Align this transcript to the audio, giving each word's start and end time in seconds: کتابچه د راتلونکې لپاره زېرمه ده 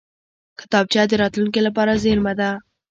کتابچه 0.59 1.03
د 1.09 1.11
راتلونکې 1.21 1.59
لپاره 1.67 1.91
زېرمه 2.03 2.33
ده 2.39 2.49